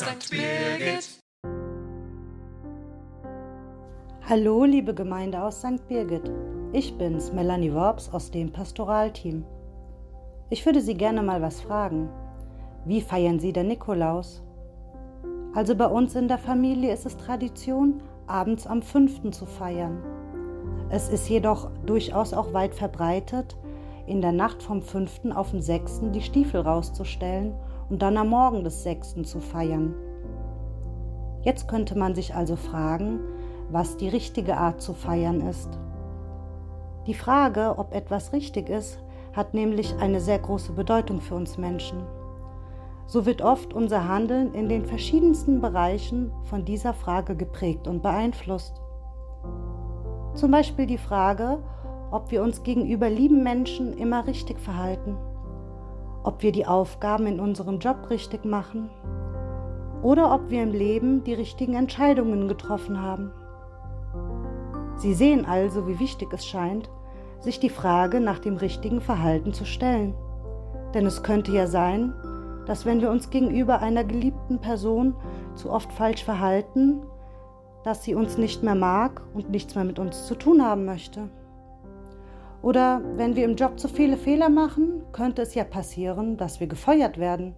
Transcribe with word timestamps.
St. 0.00 0.30
Birgit. 0.30 1.20
Hallo, 4.26 4.64
liebe 4.64 4.94
Gemeinde 4.94 5.42
aus 5.42 5.60
St. 5.60 5.86
Birgit. 5.88 6.22
Ich 6.72 6.96
bin's, 6.96 7.34
Melanie 7.34 7.74
Worps 7.74 8.08
aus 8.10 8.30
dem 8.30 8.50
Pastoralteam. 8.50 9.44
Ich 10.48 10.64
würde 10.64 10.80
Sie 10.80 10.94
gerne 10.94 11.22
mal 11.22 11.42
was 11.42 11.60
fragen. 11.60 12.08
Wie 12.86 13.02
feiern 13.02 13.40
Sie 13.40 13.52
den 13.52 13.68
Nikolaus? 13.68 14.42
Also 15.54 15.76
bei 15.76 15.86
uns 15.86 16.14
in 16.14 16.28
der 16.28 16.38
Familie 16.38 16.94
ist 16.94 17.04
es 17.04 17.18
Tradition, 17.18 18.02
abends 18.26 18.66
am 18.66 18.80
5. 18.80 19.32
zu 19.32 19.44
feiern. 19.44 20.02
Es 20.88 21.10
ist 21.10 21.28
jedoch 21.28 21.70
durchaus 21.84 22.32
auch 22.32 22.54
weit 22.54 22.74
verbreitet, 22.74 23.54
in 24.06 24.22
der 24.22 24.32
Nacht 24.32 24.62
vom 24.62 24.80
5. 24.80 25.32
auf 25.34 25.50
den 25.50 25.60
6. 25.60 26.10
die 26.14 26.22
Stiefel 26.22 26.62
rauszustellen 26.62 27.52
und 27.90 28.00
dann 28.00 28.16
am 28.16 28.28
Morgen 28.28 28.64
des 28.64 28.82
6. 28.84 29.22
zu 29.24 29.40
feiern. 29.40 29.94
Jetzt 31.42 31.68
könnte 31.68 31.98
man 31.98 32.14
sich 32.14 32.34
also 32.34 32.56
fragen, 32.56 33.20
was 33.70 33.96
die 33.96 34.08
richtige 34.08 34.56
Art 34.56 34.80
zu 34.80 34.94
feiern 34.94 35.40
ist. 35.40 35.68
Die 37.06 37.14
Frage, 37.14 37.74
ob 37.76 37.94
etwas 37.94 38.32
richtig 38.32 38.68
ist, 38.68 38.98
hat 39.32 39.54
nämlich 39.54 39.94
eine 40.00 40.20
sehr 40.20 40.38
große 40.38 40.72
Bedeutung 40.72 41.20
für 41.20 41.34
uns 41.34 41.58
Menschen. 41.58 42.02
So 43.06 43.26
wird 43.26 43.42
oft 43.42 43.74
unser 43.74 44.06
Handeln 44.06 44.54
in 44.54 44.68
den 44.68 44.84
verschiedensten 44.84 45.60
Bereichen 45.60 46.30
von 46.44 46.64
dieser 46.64 46.94
Frage 46.94 47.34
geprägt 47.34 47.88
und 47.88 48.02
beeinflusst. 48.02 48.80
Zum 50.34 50.50
Beispiel 50.50 50.86
die 50.86 50.98
Frage, 50.98 51.58
ob 52.12 52.30
wir 52.30 52.42
uns 52.42 52.62
gegenüber 52.62 53.08
lieben 53.08 53.42
Menschen 53.42 53.96
immer 53.96 54.26
richtig 54.26 54.60
verhalten, 54.60 55.16
ob 56.22 56.42
wir 56.42 56.52
die 56.52 56.66
Aufgaben 56.66 57.26
in 57.26 57.40
unserem 57.40 57.78
Job 57.78 58.10
richtig 58.10 58.44
machen 58.44 58.90
oder 60.02 60.34
ob 60.34 60.50
wir 60.50 60.62
im 60.62 60.72
Leben 60.72 61.24
die 61.24 61.34
richtigen 61.34 61.74
Entscheidungen 61.74 62.48
getroffen 62.48 63.00
haben. 63.02 63.32
Sie 64.96 65.14
sehen 65.14 65.46
also, 65.46 65.86
wie 65.86 65.98
wichtig 65.98 66.32
es 66.32 66.46
scheint, 66.46 66.90
sich 67.40 67.58
die 67.58 67.70
Frage 67.70 68.20
nach 68.20 68.38
dem 68.38 68.56
richtigen 68.56 69.00
Verhalten 69.00 69.52
zu 69.52 69.64
stellen. 69.64 70.14
Denn 70.94 71.06
es 71.06 71.22
könnte 71.22 71.52
ja 71.52 71.66
sein, 71.66 72.14
dass 72.66 72.84
wenn 72.84 73.00
wir 73.00 73.10
uns 73.10 73.30
gegenüber 73.30 73.80
einer 73.80 74.04
geliebten 74.04 74.58
Person 74.60 75.14
zu 75.54 75.70
oft 75.70 75.92
falsch 75.92 76.22
verhalten, 76.22 77.02
dass 77.82 78.04
sie 78.04 78.14
uns 78.14 78.36
nicht 78.36 78.62
mehr 78.62 78.74
mag 78.74 79.22
und 79.32 79.50
nichts 79.50 79.74
mehr 79.74 79.84
mit 79.84 79.98
uns 79.98 80.26
zu 80.26 80.34
tun 80.34 80.62
haben 80.62 80.84
möchte. 80.84 81.30
Oder 82.62 83.00
wenn 83.16 83.36
wir 83.36 83.44
im 83.44 83.56
Job 83.56 83.80
zu 83.80 83.88
viele 83.88 84.16
Fehler 84.16 84.48
machen, 84.48 85.02
könnte 85.12 85.42
es 85.42 85.54
ja 85.54 85.64
passieren, 85.64 86.36
dass 86.36 86.60
wir 86.60 86.66
gefeuert 86.66 87.18
werden. 87.18 87.54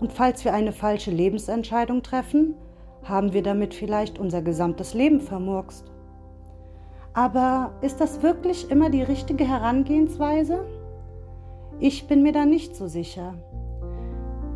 Und 0.00 0.12
falls 0.12 0.44
wir 0.44 0.52
eine 0.52 0.72
falsche 0.72 1.10
Lebensentscheidung 1.10 2.02
treffen, 2.02 2.54
haben 3.02 3.32
wir 3.32 3.42
damit 3.42 3.74
vielleicht 3.74 4.18
unser 4.18 4.42
gesamtes 4.42 4.94
Leben 4.94 5.20
vermurkst. 5.20 5.90
Aber 7.14 7.72
ist 7.80 8.00
das 8.00 8.22
wirklich 8.22 8.70
immer 8.70 8.90
die 8.90 9.02
richtige 9.02 9.48
Herangehensweise? 9.48 10.64
Ich 11.80 12.06
bin 12.06 12.22
mir 12.22 12.32
da 12.32 12.44
nicht 12.44 12.76
so 12.76 12.86
sicher. 12.86 13.34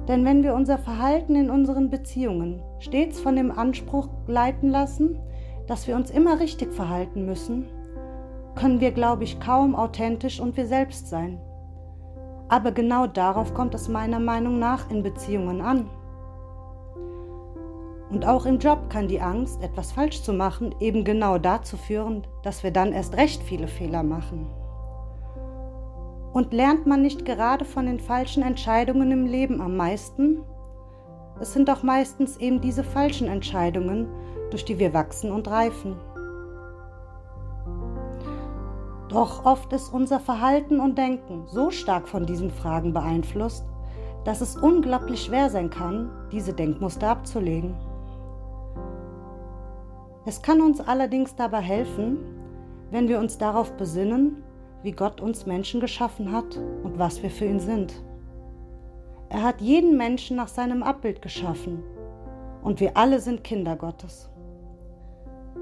Denn 0.09 0.25
wenn 0.25 0.43
wir 0.43 0.55
unser 0.55 0.79
Verhalten 0.79 1.37
in 1.37 1.51
unseren 1.51 1.89
Beziehungen 1.89 2.61
stets 2.81 3.21
von 3.21 3.37
dem 3.37 3.51
Anspruch 3.51 4.09
leiten 4.27 4.69
lassen, 4.69 5.19
dass 5.67 5.87
wir 5.87 5.97
uns 5.97 6.11
immer 6.11 6.41
richtig 6.41 6.73
verhalten 6.73 7.25
müssen, 7.25 7.67
können 8.55 8.81
wir, 8.81 8.93
glaube 8.93 9.25
ich, 9.25 9.41
kaum 9.41 9.75
authentisch 9.75 10.41
und 10.41 10.57
wir 10.57 10.67
selbst 10.67 11.09
sein. 11.09 11.41
Aber 12.49 12.73
genau 12.73 13.07
darauf 13.07 13.55
kommt 13.55 13.75
es 13.75 13.89
meiner 13.89 14.21
Meinung 14.21 14.59
nach 14.59 14.91
in 14.91 15.03
Beziehungen 15.03 15.61
an. 15.61 15.89
Und 18.11 18.27
auch 18.27 18.45
im 18.45 18.59
Job 18.59 18.91
kann 18.91 19.09
die 19.09 19.23
Angst, 19.23 19.63
etwas 19.63 19.93
falsch 19.93 20.23
zu 20.23 20.35
machen, 20.35 20.75
eben 20.81 21.03
genau 21.03 21.39
dazu 21.39 21.79
führen, 21.79 22.27
dass 22.43 22.63
wir 22.63 22.71
dann 22.71 22.93
erst 22.93 23.17
recht 23.17 23.43
viele 23.43 23.69
Fehler 23.69 24.03
machen. 24.03 24.51
Und 26.35 26.53
lernt 26.53 26.87
man 26.87 27.01
nicht 27.01 27.25
gerade 27.25 27.65
von 27.65 27.87
den 27.87 28.01
falschen 28.01 28.43
Entscheidungen 28.43 29.11
im 29.11 29.27
Leben 29.27 29.63
am 29.63 29.77
meisten? 29.77 30.43
Es 31.41 31.55
sind 31.55 31.69
doch 31.69 31.83
meistens 31.83 32.37
eben 32.37 32.61
diese 32.61 32.85
falschen 32.85 33.29
Entscheidungen, 33.29 34.09
durch 34.51 34.65
die 34.67 34.79
wir 34.79 34.93
wachsen 34.93 35.33
und 35.33 35.49
reifen. 35.49 35.97
Doch 39.13 39.45
oft 39.45 39.71
ist 39.75 39.93
unser 39.93 40.21
Verhalten 40.21 40.81
und 40.81 40.97
Denken 40.97 41.47
so 41.47 41.71
stark 41.71 42.09
von 42.09 42.25
diesen 42.25 42.51
Fragen 42.51 42.95
beeinflusst, 42.95 43.67
dass 44.25 44.41
es 44.41 44.57
unglaublich 44.57 45.25
schwer 45.25 45.51
sein 45.51 45.69
kann, 45.69 46.11
diese 46.33 46.55
Denkmuster 46.55 47.11
abzulegen. 47.11 47.75
Es 50.25 50.41
kann 50.41 50.63
uns 50.63 50.81
allerdings 50.81 51.35
dabei 51.35 51.61
helfen, 51.61 52.21
wenn 52.91 53.07
wir 53.07 53.19
uns 53.19 53.37
darauf 53.37 53.73
besinnen, 53.77 54.43
wie 54.83 54.93
Gott 54.93 55.21
uns 55.21 55.45
Menschen 55.45 55.81
geschaffen 55.81 56.33
hat 56.33 56.57
und 56.83 56.99
was 56.99 57.23
wir 57.23 57.31
für 57.31 57.45
ihn 57.45 57.61
sind. 57.61 57.93
Er 59.29 59.43
hat 59.43 59.61
jeden 59.61 59.99
Menschen 59.99 60.39
nach 60.39 60.49
seinem 60.49 60.83
Abbild 60.83 61.21
geschaffen 61.21 61.83
und 62.63 62.81
wir 62.81 62.97
alle 62.97 63.21
sind 63.21 63.45
Kinder 63.45 63.77
Gottes. 63.77 64.31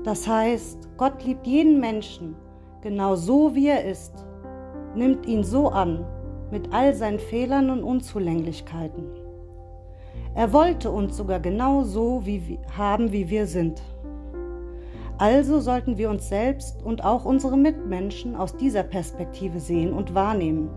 Das 0.05 0.29
heißt, 0.29 0.89
Gott 0.97 1.25
liebt 1.25 1.49
jeden 1.49 1.81
Menschen 1.81 2.37
genau 2.83 3.17
so, 3.17 3.55
wie 3.55 3.69
er 3.69 3.85
ist, 3.85 4.13
nimmt 4.95 5.27
ihn 5.27 5.45
so 5.45 5.69
an, 5.69 6.05
mit 6.51 6.73
all 6.73 6.95
seinen 6.95 7.19
Fehlern 7.19 7.71
und 7.71 7.83
Unzulänglichkeiten. 7.83 9.05
Er 10.35 10.53
wollte 10.53 10.91
uns 10.91 11.17
sogar 11.17 11.41
genau 11.41 11.83
so 11.83 12.25
wie, 12.25 12.59
haben, 12.77 13.13
wie 13.13 13.29
wir 13.29 13.47
sind. 13.47 13.83
Also 15.19 15.61
sollten 15.61 15.99
wir 15.99 16.09
uns 16.09 16.29
selbst 16.29 16.83
und 16.83 17.05
auch 17.05 17.25
unsere 17.25 17.57
Mitmenschen 17.57 18.35
aus 18.35 18.57
dieser 18.57 18.83
Perspektive 18.83 19.61
sehen 19.61 19.93
und 19.93 20.15
wahrnehmen. 20.15 20.71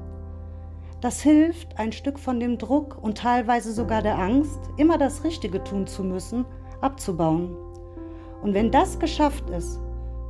Das 0.99 1.21
hilft, 1.21 1.79
ein 1.79 1.91
Stück 1.91 2.17
von 2.17 2.39
dem 2.39 2.57
Druck 2.57 2.97
und 3.01 3.17
teilweise 3.17 3.73
sogar 3.73 4.01
der 4.01 4.17
Angst, 4.17 4.59
immer 4.77 4.97
das 4.97 5.23
Richtige 5.23 5.63
tun 5.63 5.85
zu 5.85 6.03
müssen, 6.03 6.45
abzubauen. 6.81 7.55
Und 8.41 8.53
wenn 8.53 8.71
das 8.71 8.99
geschafft 8.99 9.49
ist, 9.49 9.79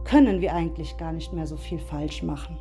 können 0.03 0.41
wir 0.41 0.53
eigentlich 0.53 0.97
gar 0.97 1.13
nicht 1.13 1.33
mehr 1.33 1.47
so 1.47 1.57
viel 1.57 1.79
falsch 1.79 2.23
machen. 2.23 2.57